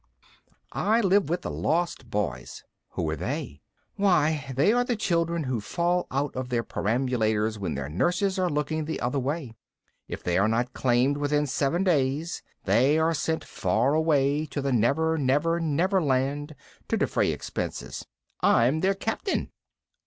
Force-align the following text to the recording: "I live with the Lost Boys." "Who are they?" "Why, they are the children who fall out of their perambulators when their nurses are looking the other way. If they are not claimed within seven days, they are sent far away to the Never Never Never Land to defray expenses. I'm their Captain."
"I 0.73 0.99
live 1.01 1.29
with 1.29 1.43
the 1.43 1.51
Lost 1.51 2.09
Boys." 2.09 2.63
"Who 2.93 3.07
are 3.11 3.15
they?" 3.15 3.61
"Why, 3.97 4.51
they 4.55 4.73
are 4.73 4.83
the 4.83 4.95
children 4.95 5.43
who 5.43 5.61
fall 5.61 6.07
out 6.09 6.35
of 6.35 6.49
their 6.49 6.63
perambulators 6.63 7.59
when 7.59 7.75
their 7.75 7.87
nurses 7.87 8.39
are 8.39 8.49
looking 8.49 8.85
the 8.85 8.99
other 8.99 9.19
way. 9.19 9.53
If 10.07 10.23
they 10.23 10.39
are 10.39 10.47
not 10.47 10.73
claimed 10.73 11.17
within 11.17 11.45
seven 11.45 11.83
days, 11.83 12.41
they 12.63 12.97
are 12.97 13.13
sent 13.13 13.43
far 13.43 13.93
away 13.93 14.47
to 14.47 14.59
the 14.59 14.73
Never 14.73 15.19
Never 15.19 15.59
Never 15.59 16.01
Land 16.01 16.55
to 16.87 16.97
defray 16.97 17.31
expenses. 17.31 18.03
I'm 18.41 18.79
their 18.79 18.95
Captain." 18.95 19.51